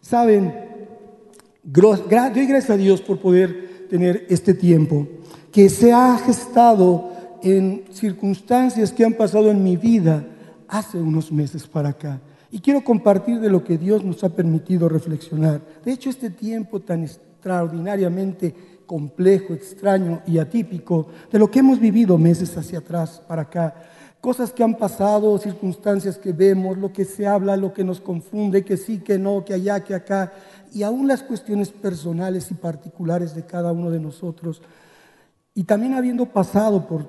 [0.00, 0.54] Saben,
[1.62, 2.00] doy
[2.46, 5.06] gracias a Dios por poder tener este tiempo
[5.52, 7.10] que se ha gestado
[7.42, 10.24] en circunstancias que han pasado en mi vida
[10.68, 12.20] hace unos meses para acá.
[12.50, 15.60] Y quiero compartir de lo que Dios nos ha permitido reflexionar.
[15.84, 18.54] De hecho, este tiempo tan extraordinariamente
[18.86, 23.74] complejo, extraño y atípico de lo que hemos vivido meses hacia atrás para acá.
[24.20, 28.64] Cosas que han pasado, circunstancias que vemos, lo que se habla, lo que nos confunde,
[28.64, 30.32] que sí, que no, que allá, que acá,
[30.72, 34.60] y aún las cuestiones personales y particulares de cada uno de nosotros.
[35.54, 37.08] Y también habiendo pasado por,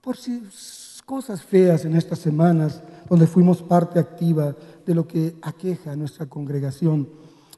[0.00, 0.16] por
[1.08, 6.26] cosas feas en estas semanas, donde fuimos parte activa de lo que aqueja a nuestra
[6.26, 7.08] congregación.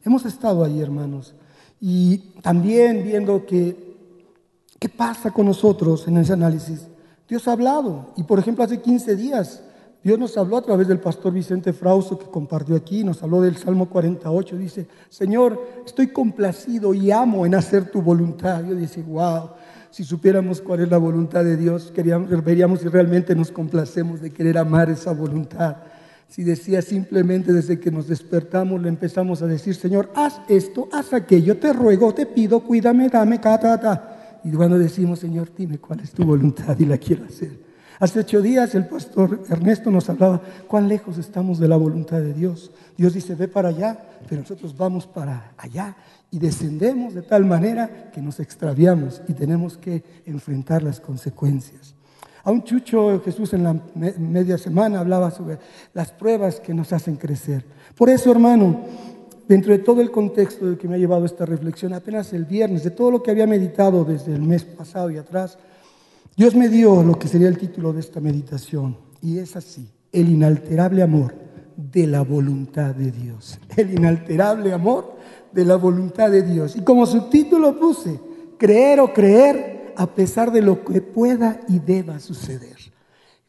[0.05, 1.35] Hemos estado ahí, hermanos,
[1.81, 3.97] y también viendo que,
[4.79, 6.87] qué pasa con nosotros en ese análisis.
[7.31, 9.63] Dios ha hablado, y por ejemplo hace 15 días
[10.03, 13.57] Dios nos habló a través del pastor Vicente Frausto que compartió aquí, nos habló del
[13.57, 18.65] Salmo 48, dice, Señor, estoy complacido y amo en hacer tu voluntad.
[18.65, 19.51] Yo dice, wow,
[19.91, 21.93] si supiéramos cuál es la voluntad de Dios,
[22.43, 25.77] veríamos si realmente nos complacemos de querer amar esa voluntad.
[26.29, 31.13] Si decía simplemente desde que nos despertamos, le empezamos a decir, Señor, haz esto, haz
[31.13, 34.20] aquello, te ruego, te pido, cuídame, dame, ta, ta, ta.
[34.45, 37.71] Y cuando decimos, Señor, dime cuál es tu voluntad y la quiero hacer.
[38.01, 42.33] Hace ocho días el pastor Ernesto nos hablaba cuán lejos estamos de la voluntad de
[42.33, 42.73] Dios.
[42.97, 45.95] Dios dice, ve para allá, pero nosotros vamos para allá
[46.31, 51.95] y descendemos de tal manera que nos extraviamos y tenemos que enfrentar las consecuencias.
[52.43, 55.59] A un chucho Jesús en la media semana hablaba sobre
[55.93, 57.67] las pruebas que nos hacen crecer.
[57.95, 58.81] Por eso, hermano,
[59.51, 62.85] dentro de todo el contexto del que me ha llevado esta reflexión, apenas el viernes,
[62.85, 65.59] de todo lo que había meditado desde el mes pasado y atrás,
[66.37, 70.29] Dios me dio lo que sería el título de esta meditación y es así, el
[70.29, 71.35] inalterable amor
[71.77, 73.59] de la voluntad de Dios.
[73.77, 75.17] El inalterable amor
[75.51, 76.77] de la voluntad de Dios.
[76.77, 78.21] Y como subtítulo puse,
[78.57, 82.77] creer o creer a pesar de lo que pueda y deba suceder.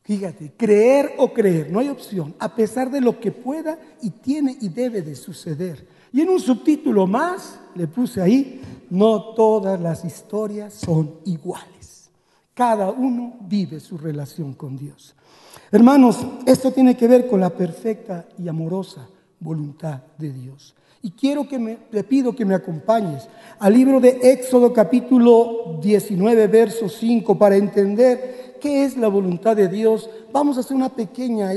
[0.04, 4.58] Fíjate, creer o creer, no hay opción, a pesar de lo que pueda y tiene
[4.60, 5.88] y debe de suceder.
[6.14, 12.10] Y en un subtítulo más le puse ahí, no todas las historias son iguales.
[12.54, 15.16] Cada uno vive su relación con Dios.
[15.72, 19.08] Hermanos, esto tiene que ver con la perfecta y amorosa
[19.40, 20.76] voluntad de Dios.
[21.02, 26.48] Y quiero que me, te pido que me acompañes al libro de Éxodo capítulo 19,
[26.48, 30.10] verso 5, para entender qué es la voluntad de Dios.
[30.32, 31.54] Vamos a hacer una pequeña,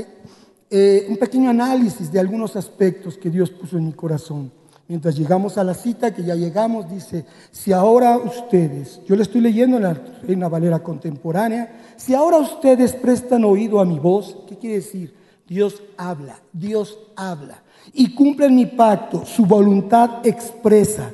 [0.69, 4.51] eh, un pequeño análisis de algunos aspectos que Dios puso en mi corazón.
[4.87, 9.41] Mientras llegamos a la cita, que ya llegamos, dice, si ahora ustedes, yo le estoy
[9.41, 14.57] leyendo en la Reina Valera contemporánea, si ahora ustedes prestan oído a mi voz, ¿qué
[14.57, 15.15] quiere decir?
[15.47, 21.11] Dios habla, Dios habla, y cumplen mi pacto, su voluntad expresa,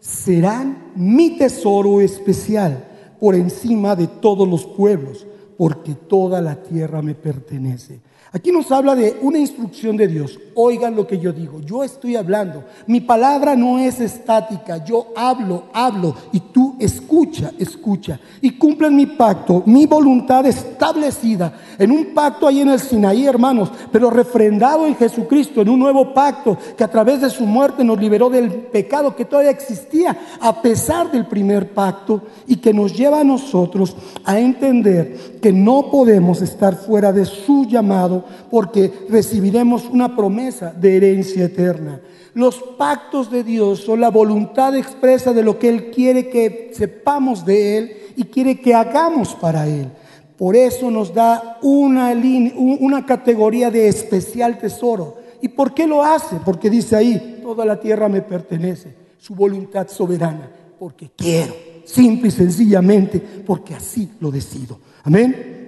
[0.00, 2.84] serán mi tesoro especial
[3.18, 8.00] por encima de todos los pueblos, porque toda la tierra me pertenece.
[8.32, 10.38] Aquí nos habla de una instrucción de Dios.
[10.54, 11.60] Oigan lo que yo digo.
[11.60, 12.64] Yo estoy hablando.
[12.86, 14.84] Mi palabra no es estática.
[14.84, 16.14] Yo hablo, hablo.
[16.32, 18.18] Y tú escucha, escucha.
[18.40, 23.70] Y cumplen mi pacto, mi voluntad establecida en un pacto ahí en el Sinaí, hermanos,
[23.92, 28.00] pero refrendado en Jesucristo, en un nuevo pacto que a través de su muerte nos
[28.00, 33.20] liberó del pecado que todavía existía a pesar del primer pacto y que nos lleva
[33.20, 40.16] a nosotros a entender que no podemos estar fuera de su llamado porque recibiremos una
[40.16, 42.00] promesa de herencia eterna.
[42.34, 47.44] Los pactos de Dios son la voluntad expresa de lo que Él quiere que sepamos
[47.44, 49.90] de Él y quiere que hagamos para Él.
[50.36, 55.18] Por eso nos da una, una categoría de especial tesoro.
[55.42, 56.36] ¿Y por qué lo hace?
[56.44, 60.48] Porque dice ahí, toda la tierra me pertenece, su voluntad soberana,
[60.78, 61.54] porque quiero,
[61.84, 64.78] simple y sencillamente, porque así lo decido.
[65.02, 65.60] Amén.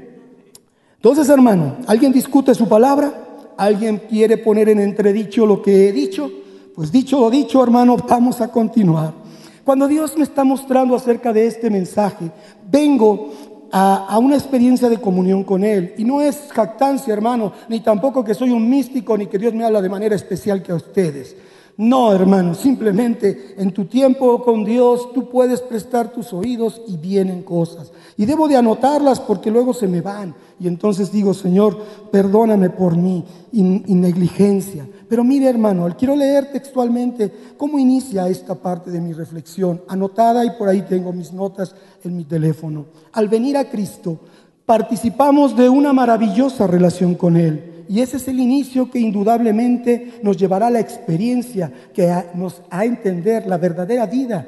[0.96, 3.12] Entonces, hermano, ¿alguien discute su palabra?
[3.56, 6.30] ¿Alguien quiere poner en entredicho lo que he dicho?
[6.74, 9.12] Pues dicho lo dicho, hermano, vamos a continuar.
[9.64, 12.30] Cuando Dios me está mostrando acerca de este mensaje,
[12.70, 13.30] vengo
[13.70, 15.94] a, a, una experiencia de comunión con Él.
[15.98, 19.64] Y no es jactancia, hermano, ni tampoco que soy un místico, ni que Dios me
[19.64, 21.36] habla de manera especial que a ustedes.
[21.76, 27.42] No, hermano, simplemente en tu tiempo con Dios tú puedes prestar tus oídos y vienen
[27.42, 27.92] cosas.
[28.16, 30.34] Y debo de anotarlas porque luego se me van.
[30.60, 31.78] Y entonces digo, Señor,
[32.10, 34.86] perdóname por mi negligencia.
[35.12, 40.52] Pero mire, hermano, quiero leer textualmente cómo inicia esta parte de mi reflexión, anotada y
[40.52, 42.86] por ahí tengo mis notas en mi teléfono.
[43.12, 44.20] Al venir a Cristo,
[44.64, 50.38] participamos de una maravillosa relación con Él Y ese es el inicio que indudablemente nos
[50.38, 54.46] llevará a la experiencia, que nos a entender la verdadera vida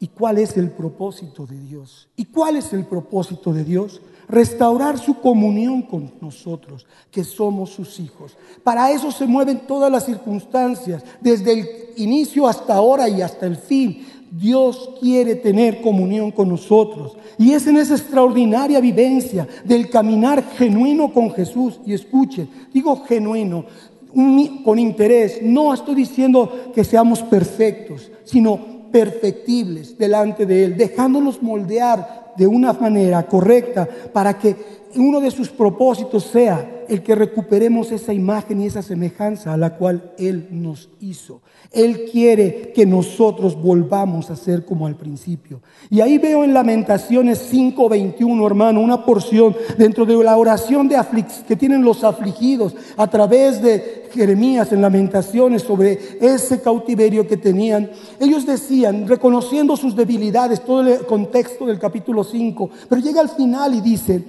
[0.00, 2.08] y cuál es el propósito de Dios.
[2.16, 4.00] ¿Y cuál es el propósito de Dios?
[4.28, 8.36] Restaurar su comunión con nosotros, que somos sus hijos.
[8.64, 13.56] Para eso se mueven todas las circunstancias, desde el inicio hasta ahora y hasta el
[13.56, 14.04] fin.
[14.30, 17.16] Dios quiere tener comunión con nosotros.
[17.38, 21.80] Y es en esa extraordinaria vivencia del caminar genuino con Jesús.
[21.86, 23.64] Y escuche, digo genuino,
[24.64, 25.40] con interés.
[25.42, 32.72] No estoy diciendo que seamos perfectos, sino perfectibles delante de Él, dejándonos moldear de una
[32.72, 34.56] manera correcta para que
[35.00, 39.76] uno de sus propósitos sea el que recuperemos esa imagen y esa semejanza a la
[39.76, 41.40] cual Él nos hizo.
[41.72, 45.60] Él quiere que nosotros volvamos a ser como al principio.
[45.90, 50.88] Y ahí veo en Lamentaciones 5:21, hermano, una porción dentro de la oración
[51.48, 57.90] que tienen los afligidos a través de Jeremías en Lamentaciones sobre ese cautiverio que tenían.
[58.18, 63.74] Ellos decían, reconociendo sus debilidades, todo el contexto del capítulo 5, pero llega al final
[63.74, 64.24] y dice,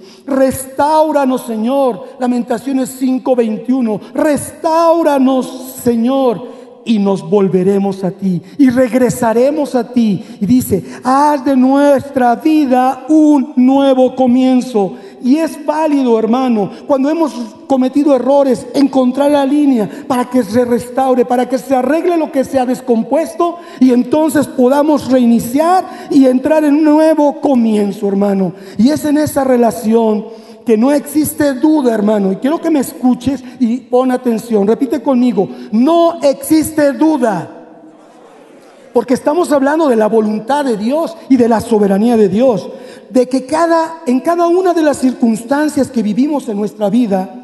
[0.58, 10.24] restauranos Señor, Lamentaciones 5:21, restauranos Señor y nos volveremos a ti y regresaremos a ti.
[10.40, 14.94] Y dice, haz de nuestra vida un nuevo comienzo.
[15.22, 17.32] Y es válido, hermano, cuando hemos
[17.66, 22.44] cometido errores, encontrar la línea para que se restaure, para que se arregle lo que
[22.44, 28.52] se ha descompuesto y entonces podamos reiniciar y entrar en un nuevo comienzo, hermano.
[28.78, 30.24] Y es en esa relación
[30.68, 32.30] que no existe duda, hermano.
[32.30, 34.66] Y quiero que me escuches y pon atención.
[34.66, 37.48] Repite conmigo, no existe duda.
[38.92, 42.68] Porque estamos hablando de la voluntad de Dios y de la soberanía de Dios.
[43.08, 47.34] De que cada, en cada una de las circunstancias que vivimos en nuestra vida,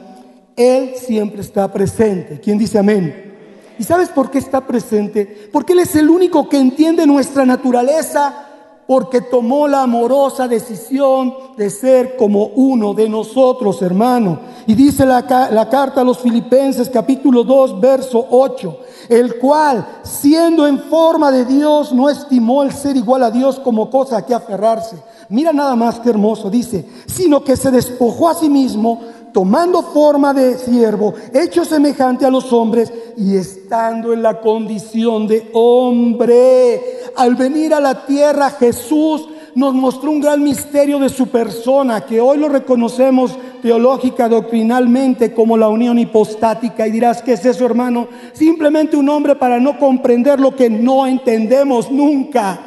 [0.54, 2.40] Él siempre está presente.
[2.44, 3.32] ¿Quién dice amén?
[3.78, 5.48] ¿Y sabes por qué está presente?
[5.50, 8.48] Porque Él es el único que entiende nuestra naturaleza
[8.86, 14.38] porque tomó la amorosa decisión de ser como uno de nosotros, hermano.
[14.66, 18.78] Y dice la, carta a los Filipenses capítulo 2, verso 8,
[19.08, 23.90] el cual, siendo en forma de Dios, no estimó el ser igual a Dios como
[23.90, 24.96] cosa a que aferrarse.
[25.30, 29.00] Mira nada más que hermoso, dice, sino que se despojó a sí mismo,
[29.34, 35.50] tomando forma de siervo, hecho semejante a los hombres y estando en la condición de
[35.52, 37.03] hombre.
[37.16, 42.20] Al venir a la tierra Jesús nos mostró un gran misterio de su persona, que
[42.20, 46.86] hoy lo reconocemos teológica, doctrinalmente, como la unión hipostática.
[46.86, 48.08] Y dirás, ¿qué es eso, hermano?
[48.32, 52.58] Simplemente un hombre para no comprender lo que no entendemos nunca.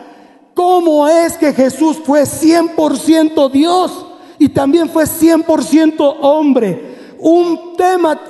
[0.53, 4.07] ¿Cómo es que Jesús fue 100% Dios?
[4.39, 6.97] y también fue 100% hombre.
[7.19, 8.21] Un tema,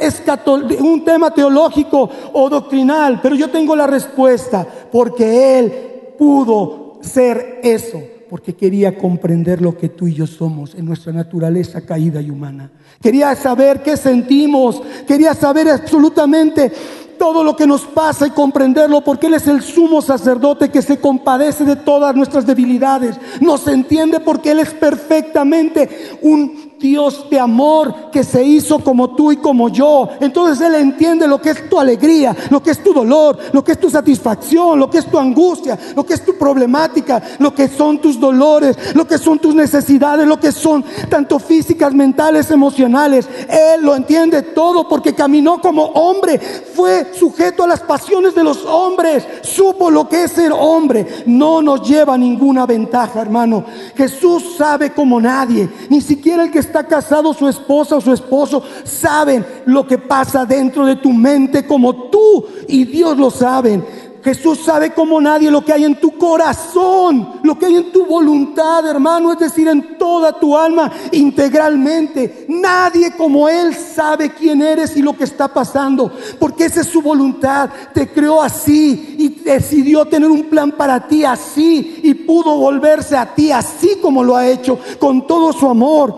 [0.79, 8.01] un tema teológico o doctrinal, pero yo tengo la respuesta, porque Él pudo ser eso,
[8.29, 12.71] porque quería comprender lo que tú y yo somos en nuestra naturaleza caída y humana.
[13.01, 16.71] Quería saber qué sentimos, quería saber absolutamente
[17.17, 20.99] todo lo que nos pasa y comprenderlo, porque Él es el sumo sacerdote que se
[20.99, 23.15] compadece de todas nuestras debilidades.
[23.41, 25.89] Nos entiende porque Él es perfectamente
[26.21, 30.09] un Dios de amor que se hizo como tú y como yo.
[30.19, 33.73] Entonces Él entiende lo que es tu alegría, lo que es tu dolor, lo que
[33.73, 37.67] es tu satisfacción, lo que es tu angustia, lo que es tu problemática, lo que
[37.67, 43.27] son tus dolores, lo que son tus necesidades, lo que son tanto físicas, mentales, emocionales.
[43.49, 48.65] Él lo entiende todo porque caminó como hombre, fue sujeto a las pasiones de los
[48.65, 51.23] hombres, supo lo que es ser hombre.
[51.25, 53.65] No nos lleva ninguna ventaja, hermano.
[53.95, 58.61] Jesús sabe como nadie, ni siquiera el que está casado, su esposa o su esposo,
[58.83, 63.83] saben lo que pasa dentro de tu mente como tú y Dios lo saben.
[64.27, 68.05] Jesús sabe como nadie lo que hay en tu corazón, lo que hay en tu
[68.05, 72.45] voluntad, hermano, es decir, en toda tu alma integralmente.
[72.49, 77.01] Nadie como Él sabe quién eres y lo que está pasando, porque esa es su
[77.01, 77.69] voluntad.
[77.93, 83.33] Te creó así y decidió tener un plan para ti así y pudo volverse a
[83.33, 86.17] ti así como lo ha hecho, con todo su amor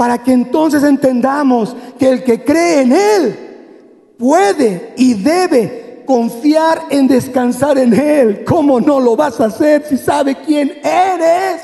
[0.00, 7.06] para que entonces entendamos que el que cree en Él puede y debe confiar en
[7.06, 8.42] descansar en Él.
[8.46, 11.60] ¿Cómo no lo vas a hacer si sabe quién eres?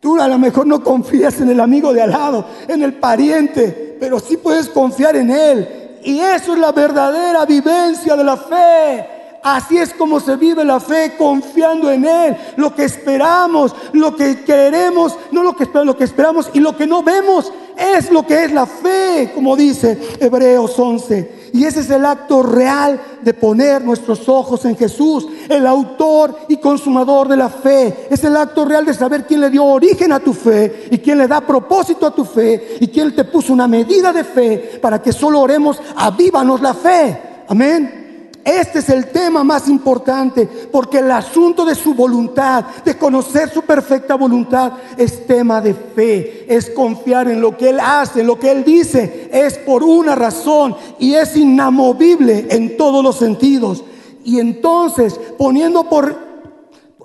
[0.00, 3.98] Tú a lo mejor no confías en el amigo de al lado, en el pariente,
[4.00, 5.98] pero sí puedes confiar en Él.
[6.02, 9.19] Y eso es la verdadera vivencia de la fe.
[9.42, 12.36] Así es como se vive la fe, confiando en Él.
[12.56, 16.86] Lo que esperamos, lo que queremos, no lo que, lo que esperamos y lo que
[16.86, 21.40] no vemos es lo que es la fe, como dice Hebreos 11.
[21.54, 26.58] Y ese es el acto real de poner nuestros ojos en Jesús, el autor y
[26.58, 28.08] consumador de la fe.
[28.10, 31.18] Es el acto real de saber quién le dio origen a tu fe y quién
[31.18, 35.00] le da propósito a tu fe y quién te puso una medida de fe para
[35.02, 37.20] que solo oremos, avívanos la fe.
[37.48, 37.99] Amén.
[38.50, 43.62] Este es el tema más importante, porque el asunto de su voluntad, de conocer su
[43.62, 48.50] perfecta voluntad, es tema de fe, es confiar en lo que Él hace, lo que
[48.50, 53.84] Él dice, es por una razón y es inamovible en todos los sentidos.
[54.24, 56.28] Y entonces, poniendo por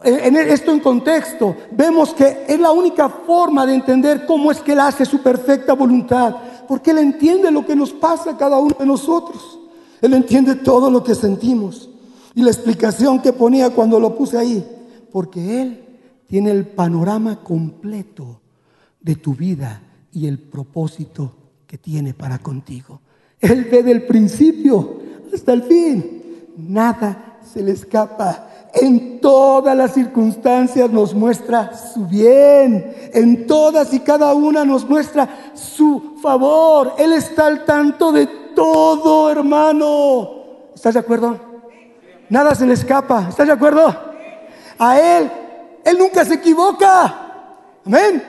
[0.04, 4.72] en esto en contexto, vemos que es la única forma de entender cómo es que
[4.72, 6.36] Él hace su perfecta voluntad,
[6.68, 9.60] porque Él entiende lo que nos pasa a cada uno de nosotros.
[10.06, 11.90] Él entiende todo lo que sentimos.
[12.34, 14.66] Y la explicación que ponía cuando lo puse ahí,
[15.12, 15.86] porque Él
[16.28, 18.42] tiene el panorama completo
[19.00, 19.82] de tu vida
[20.12, 21.34] y el propósito
[21.68, 23.02] que tiene para contigo.
[23.40, 24.98] Él ve del principio
[25.34, 26.24] hasta el fin.
[26.58, 28.50] Nada se le escapa.
[28.74, 32.94] En todas las circunstancias nos muestra su bien.
[33.14, 36.94] En todas y cada una nos muestra su favor.
[36.98, 40.30] Él está al tanto de todo, hermano.
[40.74, 41.38] ¿Estás de acuerdo?
[42.30, 43.28] Nada se le escapa.
[43.30, 43.94] ¿Estás de acuerdo?
[44.80, 45.32] A Él,
[45.84, 47.22] Él nunca se equivoca.
[47.86, 48.24] Amén.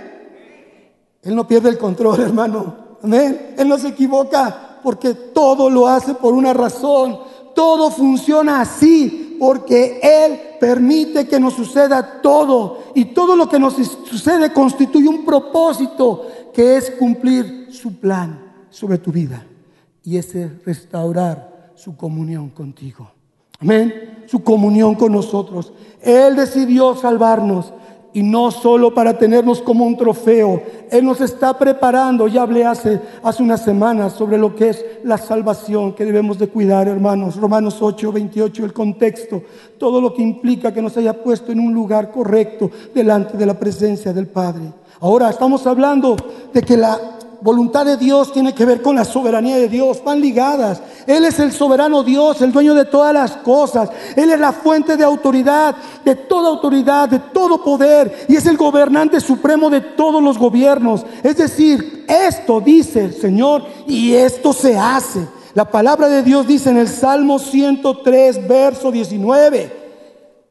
[1.22, 2.76] Él no pierde el control, hermano.
[3.02, 3.54] Amén.
[3.56, 7.18] Él no se equivoca porque todo lo hace por una razón.
[7.54, 12.78] Todo funciona así porque Él permite que nos suceda todo.
[12.94, 18.40] Y todo lo que nos sucede constituye un propósito que es cumplir su plan
[18.70, 19.44] sobre tu vida
[20.06, 23.10] y ese restaurar su comunión contigo.
[23.60, 24.24] Amén.
[24.26, 25.72] Su comunión con nosotros.
[26.00, 27.72] Él decidió salvarnos
[28.12, 30.62] y no solo para tenernos como un trofeo.
[30.90, 32.28] Él nos está preparando.
[32.28, 36.48] Ya hablé hace, hace unas semanas sobre lo que es la salvación que debemos de
[36.48, 37.36] cuidar, hermanos.
[37.36, 39.42] Romanos 8, 28, el contexto.
[39.76, 43.58] Todo lo que implica que nos haya puesto en un lugar correcto delante de la
[43.58, 44.72] presencia del Padre.
[45.00, 46.16] Ahora estamos hablando
[46.54, 47.15] de que la
[47.46, 50.82] voluntad de Dios tiene que ver con la soberanía de Dios, van ligadas.
[51.06, 53.88] Él es el soberano Dios, el dueño de todas las cosas.
[54.16, 58.26] Él es la fuente de autoridad, de toda autoridad, de todo poder.
[58.28, 61.06] Y es el gobernante supremo de todos los gobiernos.
[61.22, 65.28] Es decir, esto dice el Señor y esto se hace.
[65.54, 69.86] La palabra de Dios dice en el Salmo 103, verso 19.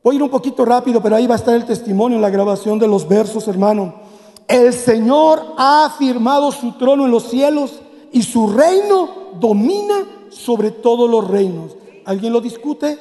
[0.02, 2.30] Voy a ir un poquito rápido, pero ahí va a estar el testimonio en la
[2.30, 4.05] grabación de los versos, hermano.
[4.48, 7.80] El Señor ha afirmado su trono en los cielos
[8.12, 9.10] y su reino
[9.40, 9.96] domina
[10.30, 11.76] sobre todos los reinos.
[12.06, 12.98] ¿Alguien lo discute?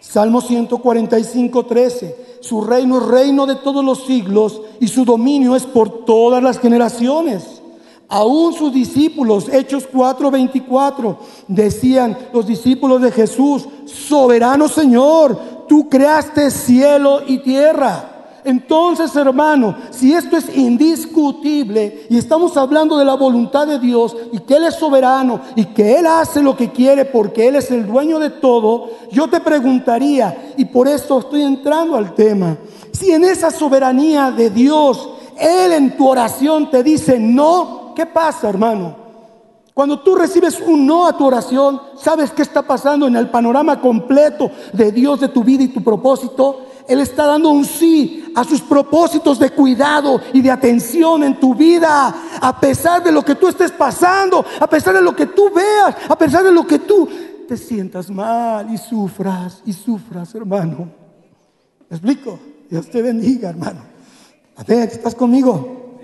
[0.00, 2.16] Salmo 145, 13.
[2.40, 6.58] Su reino es reino de todos los siglos y su dominio es por todas las
[6.58, 7.62] generaciones.
[8.08, 11.18] Aún sus discípulos, Hechos 4, 24,
[11.48, 18.11] decían los discípulos de Jesús, soberano Señor, tú creaste cielo y tierra.
[18.44, 24.40] Entonces, hermano, si esto es indiscutible y estamos hablando de la voluntad de Dios y
[24.40, 27.86] que Él es soberano y que Él hace lo que quiere porque Él es el
[27.86, 32.56] dueño de todo, yo te preguntaría, y por eso estoy entrando al tema,
[32.90, 35.08] si en esa soberanía de Dios,
[35.38, 39.02] Él en tu oración te dice no, ¿qué pasa, hermano?
[39.72, 43.80] Cuando tú recibes un no a tu oración, ¿sabes qué está pasando en el panorama
[43.80, 46.71] completo de Dios, de tu vida y tu propósito?
[46.88, 51.54] Él está dando un sí a sus propósitos de cuidado y de atención en tu
[51.54, 55.50] vida, a pesar de lo que tú estés pasando, a pesar de lo que tú
[55.54, 57.08] veas, a pesar de lo que tú
[57.46, 60.90] te sientas mal y sufras y sufras, hermano.
[61.88, 62.38] ¿Me explico?
[62.70, 63.80] Dios te bendiga, hermano.
[64.56, 65.98] A ver, ¿estás conmigo?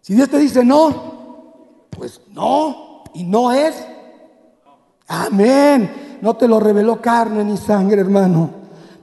[0.00, 3.74] Si Dios te dice no, pues no, y no es.
[5.06, 6.18] Amén.
[6.20, 8.57] No te lo reveló carne ni sangre, hermano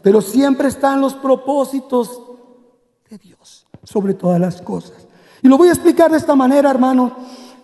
[0.05, 2.21] pero siempre están los propósitos
[3.09, 5.07] de Dios sobre todas las cosas.
[5.41, 7.11] Y lo voy a explicar de esta manera, hermano,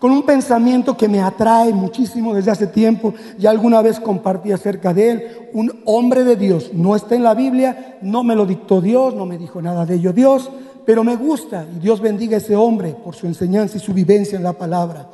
[0.00, 3.14] con un pensamiento que me atrae muchísimo desde hace tiempo.
[3.38, 5.50] Ya alguna vez compartí acerca de él.
[5.52, 6.72] Un hombre de Dios.
[6.72, 9.94] No está en la Biblia, no me lo dictó Dios, no me dijo nada de
[9.94, 10.50] ello Dios,
[10.84, 11.64] pero me gusta.
[11.76, 15.08] Y Dios bendiga a ese hombre por su enseñanza y su vivencia en la palabra.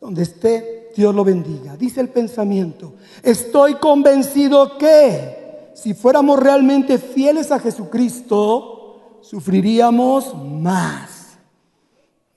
[0.00, 1.76] Donde esté, Dios lo bendiga.
[1.76, 5.41] Dice el pensamiento, estoy convencido que
[5.74, 11.38] si fuéramos realmente fieles a Jesucristo, sufriríamos más.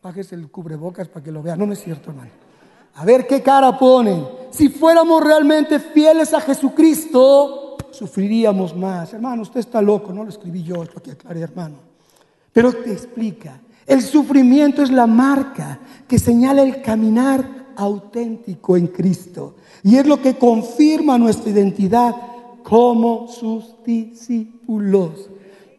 [0.01, 1.59] Bájese el cubrebocas para que lo vean.
[1.59, 2.31] No, no es cierto, hermano.
[2.95, 4.25] A ver qué cara ponen.
[4.51, 9.13] Si fuéramos realmente fieles a Jesucristo, sufriríamos más.
[9.13, 11.75] Hermano, usted está loco, no lo escribí yo, esto aquí aclaré, hermano.
[12.53, 19.55] Pero te explica, el sufrimiento es la marca que señala el caminar auténtico en Cristo.
[19.83, 22.15] Y es lo que confirma nuestra identidad
[22.67, 25.29] como sus discípulos.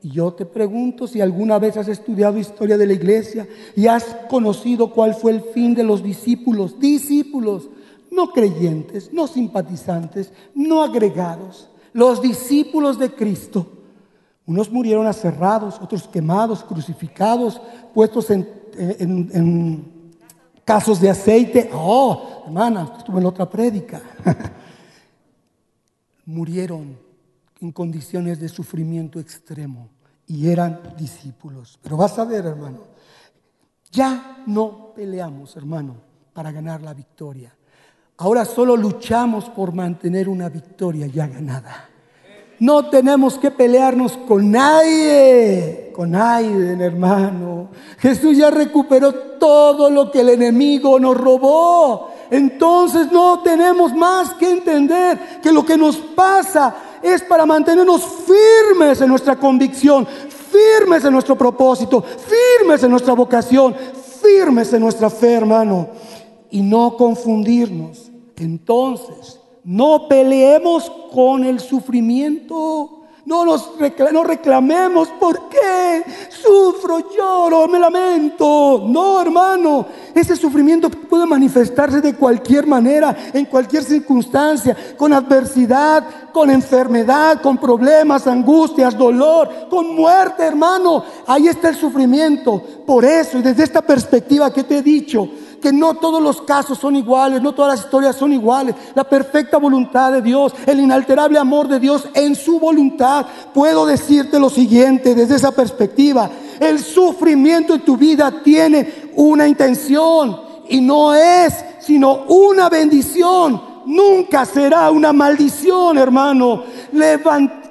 [0.02, 4.05] Y yo te pregunto si alguna vez has estudiado historia de la iglesia y has
[4.31, 6.78] conocido cuál fue el fin de los discípulos.
[6.78, 7.69] Discípulos,
[8.12, 11.69] no creyentes, no simpatizantes, no agregados.
[11.93, 13.66] Los discípulos de Cristo.
[14.47, 17.61] Unos murieron aserrados, otros quemados, crucificados,
[17.93, 20.12] puestos en, en
[20.64, 21.69] casos de aceite.
[21.75, 24.00] Oh, hermana, estuve en otra prédica.
[26.26, 26.99] murieron
[27.61, 29.88] en condiciones de sufrimiento extremo
[30.26, 31.78] y eran discípulos.
[31.83, 32.80] Pero vas a ver, hermano,
[33.90, 35.97] ya no peleamos, hermano,
[36.33, 37.56] para ganar la victoria.
[38.18, 41.88] Ahora solo luchamos por mantener una victoria ya ganada.
[42.59, 47.68] No tenemos que pelearnos con nadie, con nadie, hermano.
[47.99, 52.11] Jesús ya recuperó todo lo que el enemigo nos robó.
[52.30, 59.00] Entonces no tenemos más que entender que lo que nos pasa es para mantenernos firmes
[59.00, 63.75] en nuestra convicción, firmes en nuestro propósito, firmes en nuestra vocación,
[64.23, 65.88] firmes en nuestra fe, hermano,
[66.50, 68.11] y no confundirnos.
[68.37, 73.05] Entonces, no peleemos con el sufrimiento.
[73.26, 73.73] No nos
[74.12, 78.85] no reclamemos por qué sufro, lloro, me lamento.
[78.87, 86.52] No, hermano, ese sufrimiento puede manifestarse de cualquier manera, en cualquier circunstancia, con adversidad, con
[86.52, 91.02] enfermedad, con problemas, angustias, dolor, con muerte, hermano.
[91.26, 92.62] Ahí está el sufrimiento.
[92.87, 95.28] Por eso, y desde esta perspectiva que te he dicho,
[95.60, 98.75] que no todos los casos son iguales, no todas las historias son iguales.
[98.94, 103.26] La perfecta voluntad de Dios, el inalterable amor de Dios en su voluntad.
[103.52, 106.30] Puedo decirte lo siguiente desde esa perspectiva.
[106.60, 113.60] El sufrimiento en tu vida tiene una intención y no es sino una bendición.
[113.86, 116.64] Nunca será una maldición, hermano.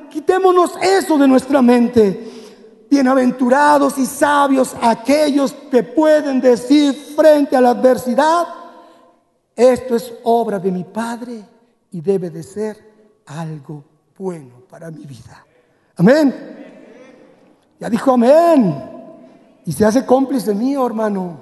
[0.09, 2.34] quitémonos eso de nuestra mente.
[2.89, 8.47] Bienaventurados y sabios aquellos que pueden decir frente a la adversidad,
[9.55, 11.43] esto es obra de mi Padre
[11.91, 12.77] y debe de ser
[13.25, 13.83] algo
[14.17, 15.45] bueno para mi vida.
[15.97, 16.33] Amén.
[17.79, 18.95] Ya dijo amén.
[19.65, 21.39] Y se hace cómplice mío, hermano.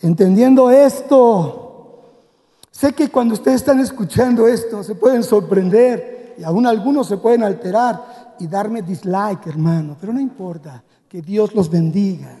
[0.00, 2.00] Entendiendo esto,
[2.70, 7.42] sé que cuando ustedes están escuchando esto se pueden sorprender y aún algunos se pueden
[7.42, 12.36] alterar y darme dislike, hermano, pero no importa, que Dios los bendiga.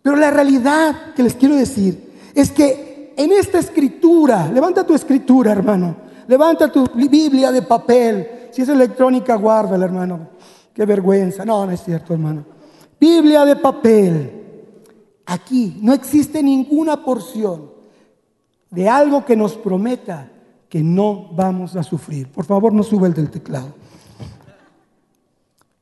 [0.00, 5.52] Pero la realidad que les quiero decir es que en esta escritura, levanta tu escritura,
[5.52, 10.28] hermano, levanta tu Biblia de papel, si es electrónica, guárdala, hermano.
[10.72, 11.44] Qué vergüenza.
[11.44, 12.44] No, no es cierto, hermano.
[12.98, 14.38] Biblia de papel.
[15.26, 17.70] Aquí no existe ninguna porción
[18.70, 20.30] de algo que nos prometa
[20.68, 22.28] que no vamos a sufrir.
[22.28, 23.81] Por favor, no sube el del teclado.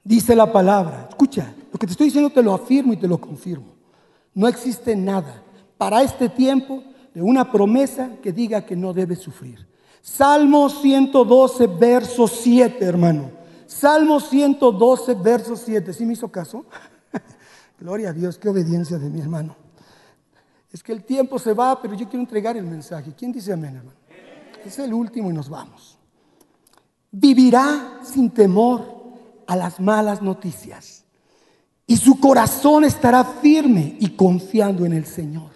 [0.03, 3.21] Dice la palabra, escucha, lo que te estoy diciendo te lo afirmo y te lo
[3.21, 3.75] confirmo.
[4.35, 5.43] No existe nada
[5.77, 6.83] para este tiempo
[7.15, 9.67] de una promesa que diga que no debes sufrir.
[10.01, 13.31] Salmo 112, verso 7, hermano.
[13.67, 15.93] Salmo 112, verso 7.
[15.93, 16.65] ¿Sí me hizo caso?
[17.79, 19.55] Gloria a Dios, qué obediencia de mi hermano.
[20.73, 23.13] Es que el tiempo se va, pero yo quiero entregar el mensaje.
[23.17, 23.99] ¿Quién dice amén, hermano?
[24.65, 25.99] Es el último y nos vamos.
[27.11, 29.00] Vivirá sin temor
[29.51, 31.03] a las malas noticias.
[31.85, 35.51] Y su corazón estará firme y confiando en el Señor.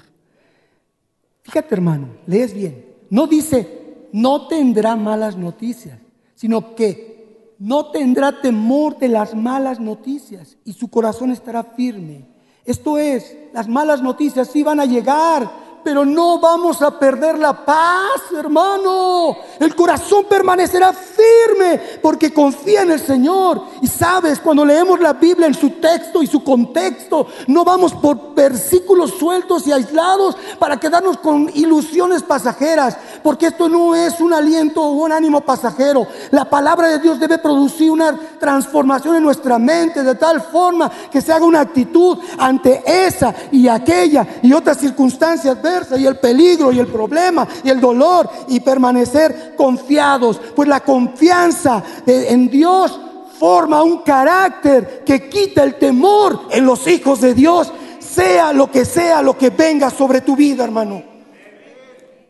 [1.42, 2.84] Fíjate hermano, lees bien.
[3.08, 5.96] No dice, no tendrá malas noticias,
[6.34, 12.26] sino que no tendrá temor de las malas noticias y su corazón estará firme.
[12.64, 15.48] Esto es, las malas noticias sí van a llegar,
[15.84, 19.36] pero no vamos a perder la paz, hermano.
[19.60, 23.62] El corazón permanecerá firme porque confía en el Señor.
[23.82, 28.34] Y sabes, cuando leemos la Biblia en su texto y su contexto, no vamos por
[28.34, 34.82] versículos sueltos y aislados para quedarnos con ilusiones pasajeras, porque esto no es un aliento
[34.82, 36.06] o un ánimo pasajero.
[36.30, 41.22] La palabra de Dios debe producir una transformación en nuestra mente de tal forma que
[41.22, 45.56] se haga una actitud ante esa y aquella y otras circunstancias
[45.96, 50.38] y el peligro y el problema y el dolor y permanecer confiados.
[50.54, 53.00] Pues la confianza en Dios
[53.38, 58.84] forma un carácter que quita el temor en los hijos de Dios, sea lo que
[58.84, 61.13] sea lo que venga sobre tu vida, hermano.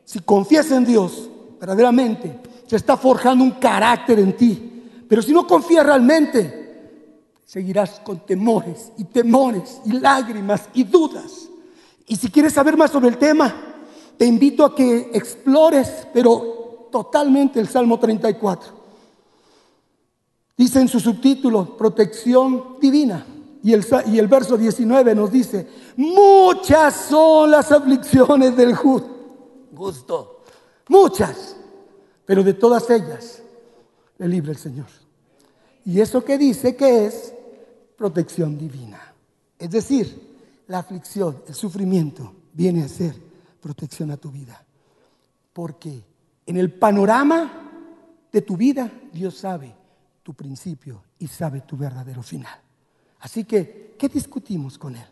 [0.05, 5.47] Si confías en Dios, verdaderamente, se está forjando un carácter en ti Pero si no
[5.47, 6.65] confías realmente,
[7.45, 11.49] seguirás con temores y temores y lágrimas y dudas.
[12.07, 13.55] Y si quieres saber más sobre el tema,
[14.17, 18.73] te invito a que explores, pero totalmente el Salmo 34.
[20.57, 23.27] Dice en su subtítulo, protección divina.
[23.63, 29.14] Y el, y el verso 19 nos dice, muchas son las aflicciones del justo.
[30.89, 31.57] Muchas.
[32.25, 33.43] Pero de todas ellas
[34.19, 34.87] le libre el Señor.
[35.85, 37.35] Y eso que dice que es
[37.97, 39.15] protección divina.
[39.59, 40.35] Es decir,
[40.67, 43.15] la aflicción, el sufrimiento viene a ser
[43.61, 44.65] protección a tu vida.
[45.53, 46.03] Porque
[46.47, 47.71] en el panorama
[48.33, 49.75] de tu vida Dios sabe
[50.23, 52.59] tu principio y sabe tu verdadero final.
[53.21, 55.07] Así que, ¿qué discutimos con Él?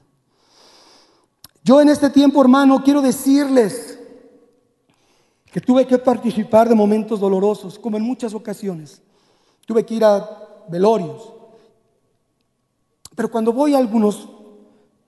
[1.64, 3.98] Yo en este tiempo, hermano, quiero decirles
[5.52, 9.02] que tuve que participar de momentos dolorosos, como en muchas ocasiones.
[9.66, 11.30] Tuve que ir a velorios.
[13.14, 14.30] Pero cuando voy a algunos,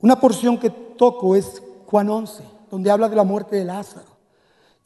[0.00, 4.18] una porción que toco es Juan 11, donde habla de la muerte de Lázaro.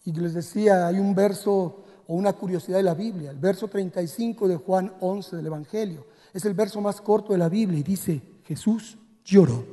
[0.04, 4.46] Y les decía, hay un verso o una curiosidad de la Biblia, el verso 35
[4.46, 6.06] de Juan 11 del Evangelio.
[6.32, 9.64] Es el verso más corto de la Biblia y dice, Jesús lloró.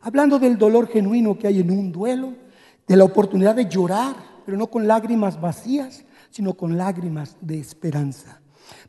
[0.00, 2.32] Hablando del dolor genuino que hay en un duelo,
[2.86, 8.40] de la oportunidad de llorar pero no con lágrimas vacías, sino con lágrimas de esperanza.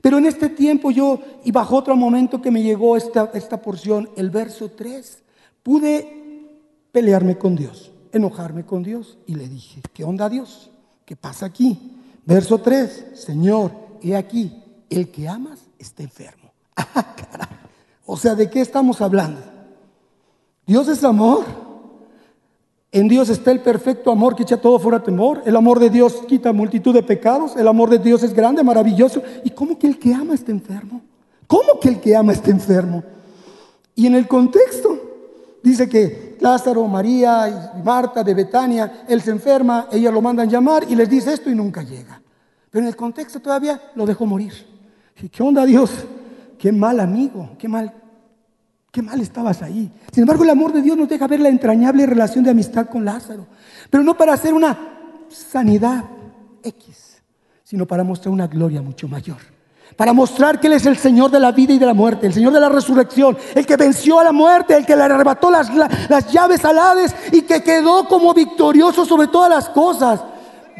[0.01, 4.09] Pero en este tiempo yo, y bajo otro momento que me llegó esta, esta porción,
[4.15, 5.23] el verso 3,
[5.63, 6.49] pude
[6.91, 10.71] pelearme con Dios, enojarme con Dios, y le dije, ¿qué onda Dios?
[11.05, 11.97] ¿Qué pasa aquí?
[12.25, 16.51] Verso 3, Señor, he aquí, el que amas está enfermo.
[17.37, 17.49] Ah,
[18.05, 19.41] o sea, ¿de qué estamos hablando?
[20.65, 21.64] Dios es amor.
[22.95, 25.41] En Dios está el perfecto amor que echa todo fuera temor.
[25.45, 27.57] El amor de Dios quita multitud de pecados.
[27.57, 29.21] El amor de Dios es grande, maravilloso.
[29.43, 31.01] ¿Y cómo que el que ama está enfermo?
[31.45, 33.03] ¿Cómo que el que ama está enfermo?
[33.95, 34.97] Y en el contexto
[35.61, 40.85] dice que Lázaro, María y Marta de Betania, él se enferma, ellas lo mandan llamar
[40.87, 42.21] y les dice esto y nunca llega.
[42.71, 44.53] Pero en el contexto todavía lo dejó morir.
[45.21, 45.91] ¿Y qué onda Dios?
[46.57, 47.93] Qué mal amigo, qué mal
[48.95, 49.91] Qué mal estabas ahí.
[50.13, 53.03] Sin embargo, el amor de Dios nos deja ver la entrañable relación de amistad con
[53.03, 53.45] Lázaro.
[53.89, 54.77] Pero no para hacer una
[55.27, 56.05] sanidad
[56.63, 57.21] X,
[57.61, 59.35] sino para mostrar una gloria mucho mayor.
[59.97, 62.33] Para mostrar que Él es el Señor de la vida y de la muerte, el
[62.33, 65.69] Señor de la resurrección, el que venció a la muerte, el que le arrebató las,
[65.75, 70.23] las llaves al Hades y que quedó como victorioso sobre todas las cosas.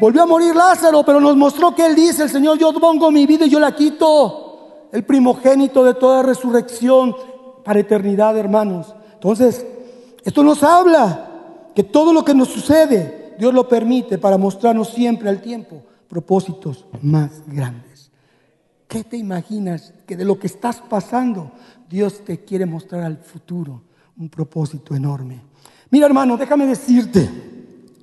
[0.00, 3.26] Volvió a morir Lázaro, pero nos mostró que Él dice, el Señor, yo pongo mi
[3.26, 4.88] vida y yo la quito.
[4.90, 7.14] El primogénito de toda resurrección,
[7.66, 8.94] para eternidad, hermanos.
[9.14, 9.66] Entonces,
[10.22, 15.28] esto nos habla que todo lo que nos sucede, Dios lo permite para mostrarnos siempre
[15.28, 18.12] al tiempo propósitos más grandes.
[18.86, 21.50] ¿Qué te imaginas que de lo que estás pasando,
[21.90, 23.82] Dios te quiere mostrar al futuro
[24.16, 25.42] un propósito enorme?
[25.90, 27.28] Mira, hermano, déjame decirte,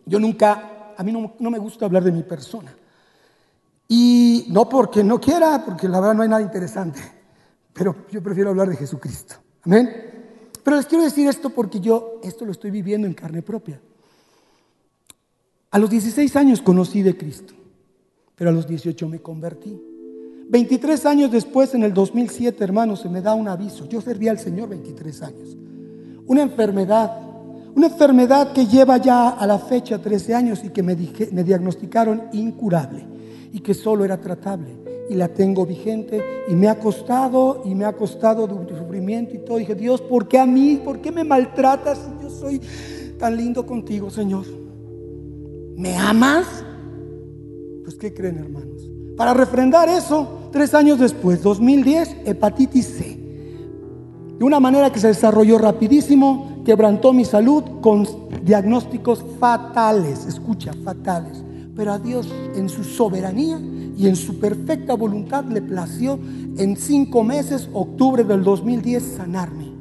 [0.06, 2.76] yo nunca, a mí no, me gusta hablar de mi persona.
[3.88, 7.00] Y no porque no quiera, porque la verdad no hay nada interesante,
[7.72, 9.43] pero yo prefiero hablar de Jesucristo.
[9.64, 9.90] Amén.
[10.64, 13.80] Pero les quiero decir esto porque yo esto lo estoy viviendo en carne propia.
[15.72, 17.54] A los 16 años conocí de Cristo,
[18.36, 19.82] pero a los 18 me convertí.
[20.50, 23.88] 23 años después, en el 2007, hermanos, se me da un aviso.
[23.88, 25.58] Yo serví al Señor 23 años.
[26.28, 27.18] Una enfermedad,
[27.74, 30.96] una enfermedad que lleva ya a la fecha 13 años y que me,
[31.32, 33.06] me diagnosticaron incurable
[33.52, 37.86] y que solo era tratable y la tengo vigente y me ha costado y me
[37.86, 39.58] ha costado sufrimiento y todo.
[39.58, 40.82] Dije, Dios, ¿por qué a mí?
[40.84, 42.00] ¿Por qué me maltratas?
[42.22, 42.62] Yo soy
[43.18, 44.46] tan lindo contigo, Señor.
[45.76, 46.64] ¿Me amas?
[47.84, 48.90] Pues, ¿qué creen, hermanos?
[49.18, 53.20] Para refrendar eso, tres años después, 2010, hepatitis C.
[54.40, 58.08] De una manera que se desarrolló rapidísimo, quebrantó mi salud con
[58.44, 61.44] diagnósticos fatales, escucha, fatales.
[61.76, 63.60] Pero a Dios en su soberanía
[63.98, 66.20] y en su perfecta voluntad le plació
[66.58, 69.72] en cinco meses, octubre del 2010, sanarme.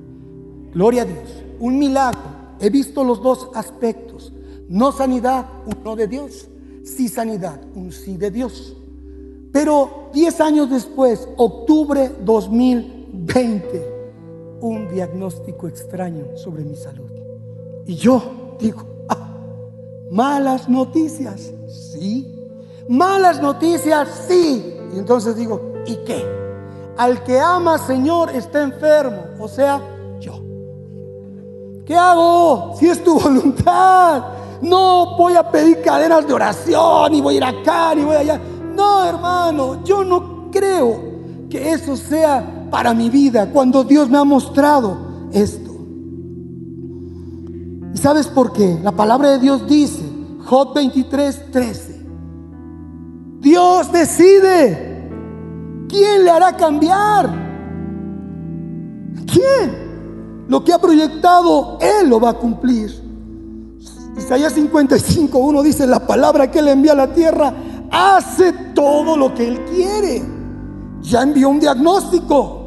[0.75, 1.43] Gloria a Dios.
[1.61, 2.21] Un milagro.
[2.61, 4.33] He visto los dos aspectos.
[4.69, 6.49] No sanidad, un no de Dios.
[6.85, 8.77] Sí sanidad, un sí de Dios.
[9.53, 13.87] Pero diez años después, octubre 2020,
[14.61, 17.11] un diagnóstico extraño sobre mi salud.
[17.87, 19.37] Y yo digo, ah,
[20.11, 22.42] malas noticias, sí,
[22.89, 24.75] Malas noticias, sí.
[24.95, 26.25] Y entonces digo, ¿y qué?
[26.97, 29.25] Al que ama, Señor, está enfermo.
[29.39, 29.81] O sea,
[30.21, 30.43] yo.
[31.85, 32.75] ¿Qué hago?
[32.79, 34.23] Si es tu voluntad.
[34.61, 38.41] No voy a pedir cadenas de oración y voy a ir acá y voy allá.
[38.75, 41.01] No, hermano, yo no creo
[41.51, 44.97] que eso sea para mi vida cuando Dios me ha mostrado
[45.33, 45.71] esto.
[47.93, 48.79] ¿Y sabes por qué?
[48.83, 50.03] La palabra de Dios dice,
[50.47, 52.02] Job 23, 13.
[53.43, 54.89] Dios decide.
[55.89, 57.29] ¿Quién le hará cambiar?
[59.31, 60.47] ¿Quién?
[60.49, 63.03] Lo que ha proyectado, Él lo va a cumplir.
[64.17, 67.53] Isaías 55, 1 dice, la palabra que Él envía a la tierra
[67.91, 70.23] hace todo lo que Él quiere.
[71.01, 72.61] Ya envió un diagnóstico.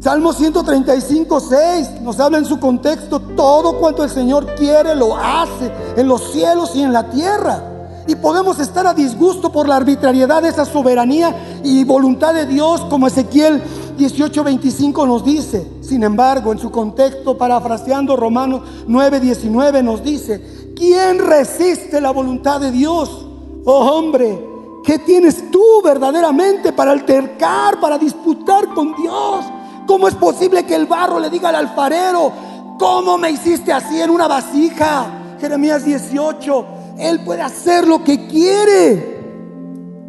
[0.00, 5.72] Salmo 135, 6 nos habla en su contexto, todo cuanto el Señor quiere lo hace
[5.96, 7.71] en los cielos y en la tierra.
[8.06, 12.80] Y podemos estar a disgusto por la arbitrariedad de esa soberanía y voluntad de Dios,
[12.90, 13.62] como Ezequiel
[13.96, 15.66] 18:25 nos dice.
[15.80, 22.72] Sin embargo, en su contexto, parafraseando Romanos 9:19 nos dice, ¿quién resiste la voluntad de
[22.72, 23.26] Dios?
[23.64, 24.44] Oh hombre,
[24.84, 29.44] ¿qué tienes tú verdaderamente para altercar, para disputar con Dios?
[29.86, 32.32] ¿Cómo es posible que el barro le diga al alfarero,
[32.78, 35.36] ¿cómo me hiciste así en una vasija?
[35.40, 36.66] Jeremías 18,
[37.02, 39.12] Él puede hacer lo que quiere.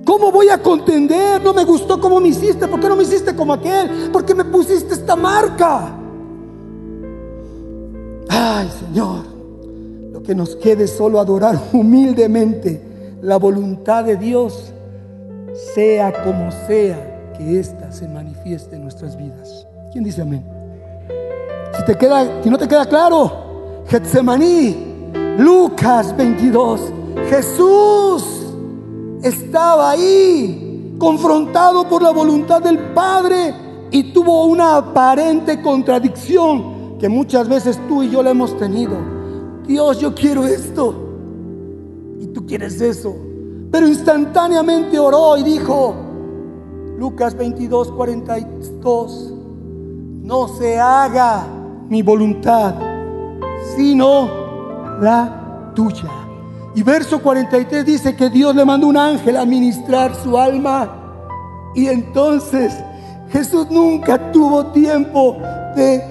[0.06, 1.42] ¿Cómo voy a contender?
[1.42, 2.68] No me gustó cómo me hiciste.
[2.68, 4.12] ¿Por qué no me hiciste como aquel?
[4.12, 5.96] ¿Por qué me pusiste esta marca?
[8.30, 9.24] Ay, Señor,
[10.12, 12.82] lo que nos quede es solo adorar humildemente
[13.22, 14.74] la voluntad de Dios,
[15.74, 19.66] sea como sea que ésta se manifieste en nuestras vidas.
[19.92, 20.46] ¿Quién dice amén?
[21.78, 24.93] Si, te queda, si no te queda claro, Getsemaní,
[25.38, 26.94] Lucas 22,
[27.30, 28.24] Jesús
[29.24, 33.54] estaba ahí, confrontado por la voluntad del Padre
[33.90, 38.94] y tuvo una aparente contradicción que muchas veces tú y yo la hemos tenido.
[39.66, 40.94] Dios, yo quiero esto
[42.20, 43.16] y tú quieres eso.
[43.72, 45.96] Pero instantáneamente oró y dijo,
[47.00, 49.34] Lucas 22, 42.
[50.22, 51.48] No se haga
[51.90, 52.76] mi voluntad,
[53.76, 54.43] sino
[55.76, 56.12] tuya.
[56.76, 60.90] Y verso 43 dice que Dios le mandó un ángel a ministrar su alma.
[61.76, 62.74] Y entonces
[63.32, 65.38] Jesús nunca tuvo tiempo
[65.76, 66.04] de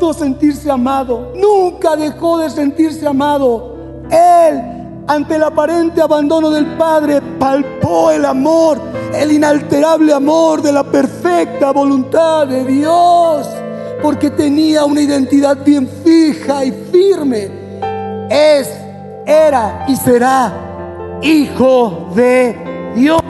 [0.00, 1.32] no sentirse amado.
[1.36, 3.76] Nunca dejó de sentirse amado.
[4.10, 4.62] Él
[5.06, 8.80] ante el aparente abandono del Padre, palpó el amor,
[9.14, 13.48] el inalterable amor de la perfecta voluntad de Dios,
[14.00, 17.61] porque tenía una identidad bien fija y firme.
[18.32, 18.74] Es,
[19.26, 23.20] era y será hijo de Dios.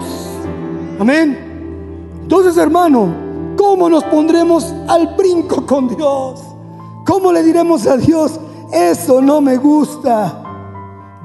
[1.00, 2.20] Amén.
[2.22, 3.12] Entonces, hermano,
[3.56, 6.40] ¿cómo nos pondremos al brinco con Dios?
[7.04, 8.38] ¿Cómo le diremos a Dios,
[8.72, 10.40] eso no me gusta?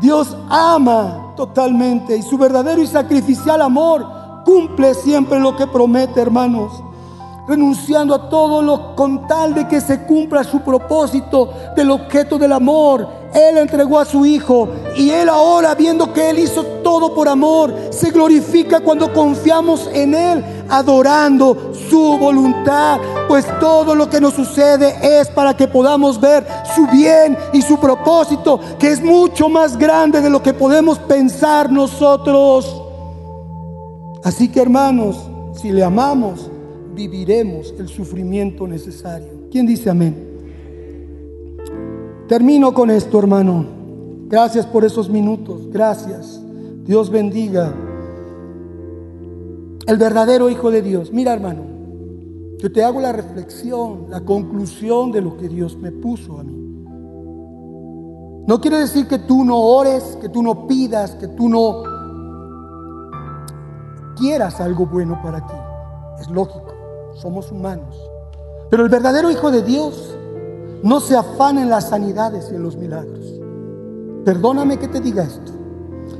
[0.01, 4.07] Dios ama totalmente y su verdadero y sacrificial amor
[4.43, 6.83] cumple siempre lo que promete, hermanos.
[7.47, 12.51] Renunciando a todo lo con tal de que se cumpla su propósito del objeto del
[12.51, 13.07] amor.
[13.33, 17.73] Él entregó a su Hijo y Él ahora, viendo que Él hizo todo por amor,
[17.91, 22.99] se glorifica cuando confiamos en Él, adorando su voluntad.
[23.27, 27.77] Pues todo lo que nos sucede es para que podamos ver su bien y su
[27.77, 32.83] propósito, que es mucho más grande de lo que podemos pensar nosotros.
[34.23, 35.17] Así que hermanos,
[35.53, 36.49] si le amamos,
[36.97, 39.27] viviremos el sufrimiento necesario.
[39.51, 40.15] ¿Quién dice amén?
[42.27, 43.65] Termino con esto, hermano.
[44.27, 45.69] Gracias por esos minutos.
[45.71, 46.41] Gracias.
[46.83, 47.71] Dios bendiga.
[49.85, 51.13] El verdadero Hijo de Dios.
[51.13, 51.61] Mira, hermano,
[52.57, 56.57] yo te hago la reflexión, la conclusión de lo que Dios me puso a mí.
[58.47, 61.83] No quiere decir que tú no ores, que tú no pidas, que tú no
[64.17, 65.53] quieras algo bueno para ti.
[66.19, 66.76] Es lógico,
[67.21, 67.95] somos humanos.
[68.69, 70.15] Pero el verdadero Hijo de Dios
[70.83, 73.39] no se afana en las sanidades y en los milagros.
[74.25, 75.53] Perdóname que te diga esto.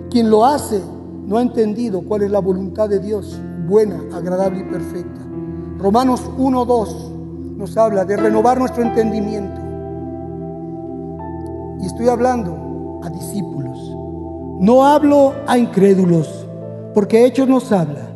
[0.09, 0.81] Quien lo hace
[1.25, 5.21] no ha entendido cuál es la voluntad de Dios, buena, agradable y perfecta.
[5.77, 9.59] Romanos 1.2 nos habla de renovar nuestro entendimiento.
[11.81, 13.77] Y estoy hablando a discípulos.
[14.59, 16.47] No hablo a incrédulos,
[16.93, 18.07] porque Hechos nos habla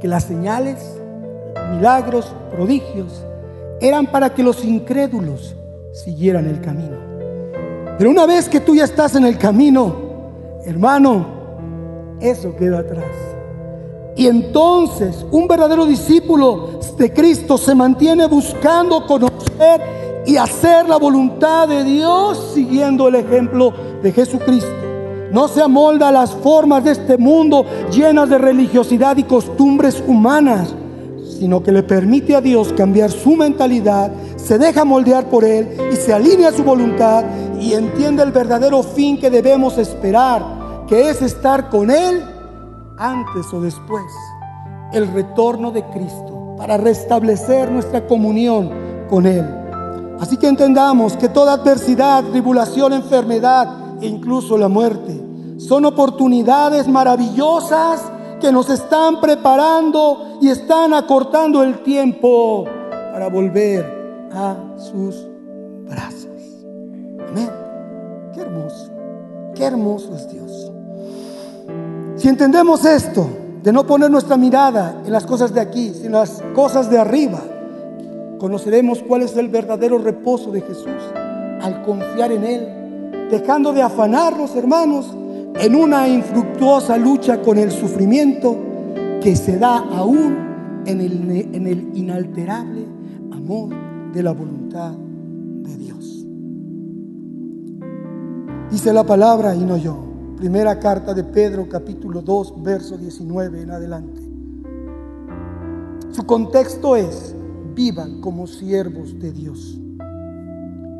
[0.00, 0.93] que las señales,
[1.74, 3.24] milagros, prodigios,
[3.80, 5.54] eran para que los incrédulos
[5.92, 6.96] siguieran el camino.
[7.98, 9.94] Pero una vez que tú ya estás en el camino,
[10.64, 11.26] hermano,
[12.20, 13.04] eso queda atrás.
[14.16, 21.68] Y entonces un verdadero discípulo de Cristo se mantiene buscando conocer y hacer la voluntad
[21.68, 24.70] de Dios siguiendo el ejemplo de Jesucristo.
[25.32, 30.74] No se amolda a las formas de este mundo llenas de religiosidad y costumbres humanas,
[31.38, 35.96] sino que le permite a Dios cambiar su mentalidad, se deja moldear por Él y
[35.96, 37.24] se alinea a su voluntad
[37.60, 42.22] y entiende el verdadero fin que debemos esperar, que es estar con Él
[42.98, 44.04] antes o después,
[44.92, 48.70] el retorno de Cristo, para restablecer nuestra comunión
[49.08, 49.44] con Él.
[50.20, 53.68] Así que entendamos que toda adversidad, tribulación, enfermedad
[54.00, 55.20] e incluso la muerte
[55.58, 58.00] son oportunidades maravillosas
[58.44, 62.66] que nos están preparando y están acortando el tiempo
[63.10, 65.26] para volver a sus
[65.88, 66.66] brazos.
[67.26, 67.50] Amén.
[68.34, 68.90] Qué hermoso,
[69.54, 70.70] qué hermoso es Dios.
[72.16, 73.26] Si entendemos esto,
[73.62, 76.98] de no poner nuestra mirada en las cosas de aquí, sino en las cosas de
[76.98, 77.40] arriba,
[78.38, 81.00] conoceremos cuál es el verdadero reposo de Jesús
[81.62, 85.16] al confiar en Él, dejando de afanarnos, hermanos,
[85.54, 88.56] en una infructuosa lucha con el sufrimiento
[89.22, 92.86] que se da aún en el, inalterable
[93.32, 93.72] amor
[94.12, 96.26] de la voluntad de Dios.
[98.70, 99.96] Dice la palabra y no yo.
[100.36, 104.20] Primera carta de Pedro capítulo 2 verso 19 en adelante.
[106.10, 107.34] Su contexto es,
[107.74, 109.80] vivan como siervos de Dios.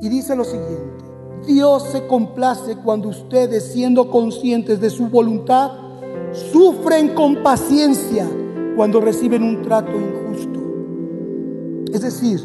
[0.00, 1.04] Y dice lo siguiente,
[1.46, 5.72] Dios se complace cuando ustedes, siendo conscientes de su voluntad,
[6.52, 8.28] sufren con paciencia
[8.76, 10.61] cuando reciben un trato injusto.
[11.92, 12.40] Es decir,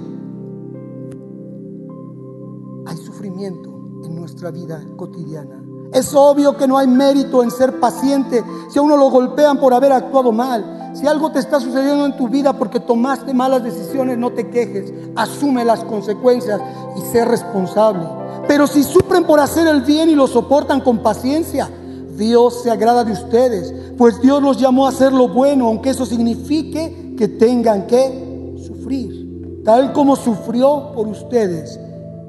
[2.85, 3.69] hay sufrimiento
[4.03, 5.63] en nuestra vida cotidiana.
[5.91, 9.73] Es obvio que no hay mérito en ser paciente si a uno lo golpean por
[9.73, 10.91] haber actuado mal.
[10.93, 14.93] Si algo te está sucediendo en tu vida porque tomaste malas decisiones, no te quejes,
[15.15, 16.61] asume las consecuencias
[16.95, 18.07] y sé responsable.
[18.49, 21.69] Pero si sufren por hacer el bien y lo soportan con paciencia,
[22.17, 26.03] Dios se agrada de ustedes, pues Dios los llamó a hacer lo bueno, aunque eso
[26.03, 31.79] signifique que tengan que sufrir, tal como sufrió por ustedes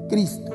[0.09, 0.51] Cristo.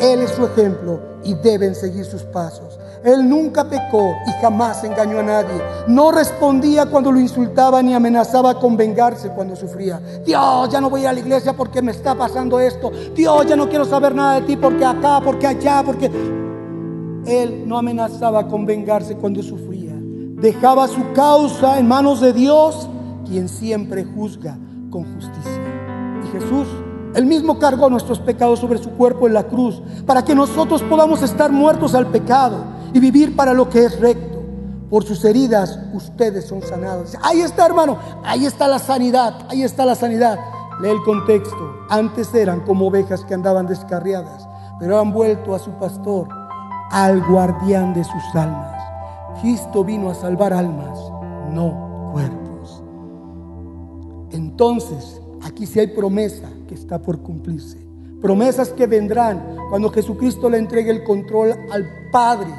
[0.00, 2.78] Él es su ejemplo y deben seguir sus pasos.
[3.04, 5.60] Él nunca pecó y jamás engañó a nadie.
[5.88, 10.00] No respondía cuando lo insultaba ni amenazaba con vengarse cuando sufría.
[10.24, 12.92] Dios, ya no voy a la iglesia porque me está pasando esto.
[13.14, 16.10] Dios, ya no quiero saber nada de ti porque acá, porque allá, porque...
[17.24, 19.92] Él no amenazaba con vengarse cuando sufría.
[19.94, 22.88] Dejaba su causa en manos de Dios,
[23.24, 24.58] quien siempre juzga
[24.90, 25.62] con justicia.
[26.24, 26.66] Y Jesús
[27.14, 31.22] él mismo cargó nuestros pecados sobre su cuerpo en la cruz para que nosotros podamos
[31.22, 34.42] estar muertos al pecado y vivir para lo que es recto.
[34.90, 37.16] Por sus heridas ustedes son sanados.
[37.22, 37.98] Ahí está, hermano.
[38.24, 39.46] Ahí está la sanidad.
[39.48, 40.38] Ahí está la sanidad.
[40.82, 41.86] Lee el contexto.
[41.88, 44.46] Antes eran como ovejas que andaban descarriadas,
[44.78, 46.28] pero han vuelto a su pastor,
[46.90, 48.82] al guardián de sus almas.
[49.40, 50.98] Cristo vino a salvar almas,
[51.50, 52.82] no cuerpos.
[54.30, 57.78] Entonces, aquí sí hay promesa que está por cumplirse.
[58.20, 62.52] Promesas que vendrán cuando Jesucristo le entregue el control al Padre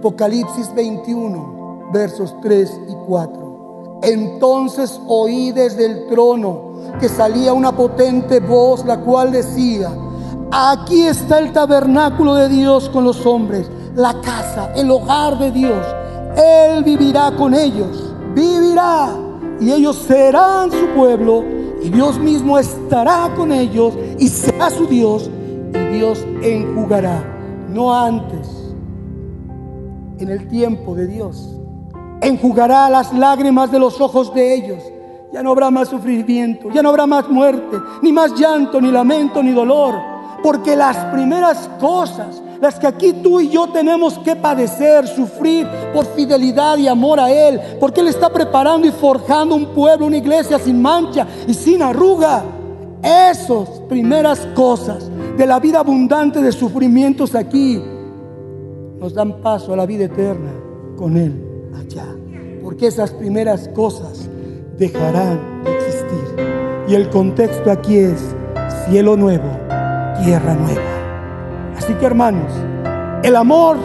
[0.00, 3.98] Apocalipsis 21, versos 3 y 4.
[4.02, 9.92] Entonces oí desde el trono que salía una potente voz, la cual decía,
[10.50, 15.86] aquí está el tabernáculo de Dios con los hombres, la casa, el hogar de Dios.
[16.34, 19.10] Él vivirá con ellos, vivirá,
[19.60, 21.44] y ellos serán su pueblo,
[21.82, 25.28] y Dios mismo estará con ellos, y será su Dios,
[25.74, 27.22] y Dios enjugará,
[27.68, 28.39] no antes
[30.20, 31.56] en el tiempo de Dios.
[32.20, 34.82] Enjugará las lágrimas de los ojos de ellos.
[35.32, 39.42] Ya no habrá más sufrimiento, ya no habrá más muerte, ni más llanto, ni lamento,
[39.42, 39.94] ni dolor.
[40.42, 46.04] Porque las primeras cosas, las que aquí tú y yo tenemos que padecer, sufrir por
[46.14, 50.58] fidelidad y amor a Él, porque Él está preparando y forjando un pueblo, una iglesia
[50.58, 52.42] sin mancha y sin arruga.
[53.02, 57.80] Esas primeras cosas de la vida abundante de sufrimientos aquí
[59.00, 60.52] nos dan paso a la vida eterna
[60.96, 61.34] con Él
[61.74, 62.06] allá.
[62.62, 64.28] Porque esas primeras cosas
[64.76, 66.86] dejarán de existir.
[66.86, 68.34] Y el contexto aquí es
[68.86, 69.48] cielo nuevo,
[70.22, 71.74] tierra nueva.
[71.76, 72.52] Así que hermanos,
[73.22, 73.78] el amor,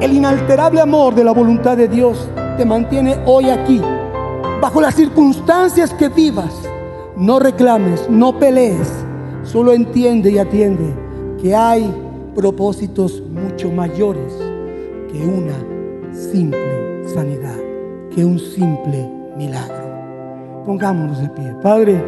[0.00, 3.80] el inalterable amor de la voluntad de Dios te mantiene hoy aquí,
[4.60, 6.52] bajo las circunstancias que vivas.
[7.16, 8.90] No reclames, no pelees,
[9.44, 10.92] solo entiende y atiende
[11.40, 12.03] que hay
[12.34, 14.32] propósitos mucho mayores
[15.10, 15.54] que una
[16.12, 17.56] simple sanidad,
[18.14, 20.64] que un simple milagro.
[20.66, 21.54] Pongámonos de pie.
[21.62, 22.02] Padre,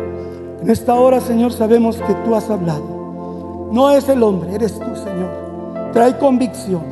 [0.63, 3.69] en esta hora, Señor, sabemos que tú has hablado.
[3.73, 5.93] No es el hombre, eres tú, Señor.
[5.93, 6.83] Trae convicción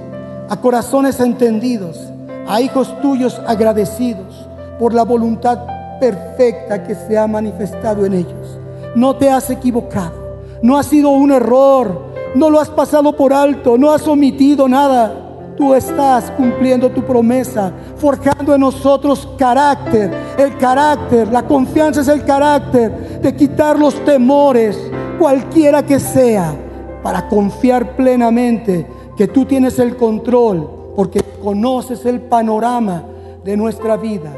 [0.49, 1.99] a corazones entendidos,
[2.47, 4.47] a hijos tuyos agradecidos
[4.79, 5.67] por la voluntad
[5.99, 8.59] perfecta que se ha manifestado en ellos.
[8.95, 13.79] No te has equivocado, no ha sido un error, no lo has pasado por alto,
[13.79, 15.21] no has omitido nada.
[15.57, 20.13] Tú estás cumpliendo tu promesa, forjando en nosotros carácter.
[20.37, 26.55] El carácter, la confianza es el carácter de quitar los temores, cualquiera que sea,
[27.03, 33.05] para confiar plenamente que tú tienes el control, porque conoces el panorama
[33.45, 34.35] de nuestra vida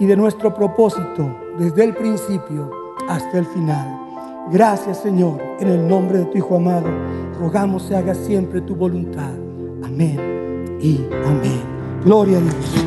[0.00, 2.70] y de nuestro propósito desde el principio
[3.08, 4.07] hasta el final.
[4.50, 6.88] Gracias Señor, en el nombre de tu Hijo amado,
[7.38, 9.34] rogamos se haga siempre tu voluntad.
[9.84, 11.62] Amén y amén.
[12.04, 12.84] Gloria a Dios.